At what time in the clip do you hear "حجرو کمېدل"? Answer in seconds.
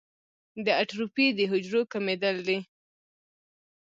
1.51-2.35